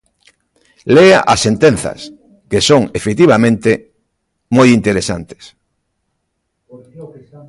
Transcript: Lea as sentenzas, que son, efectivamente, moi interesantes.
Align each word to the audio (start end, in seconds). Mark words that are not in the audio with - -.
Lea 0.95 1.15
as 1.33 1.39
sentenzas, 1.47 1.99
que 2.51 2.59
son, 2.69 2.81
efectivamente, 2.99 3.71
moi 4.57 4.67
interesantes. 4.77 5.43